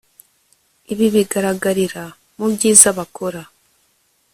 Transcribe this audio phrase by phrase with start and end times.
[0.91, 2.03] Ibi bigaragarira
[2.37, 3.41] mubyiza bakora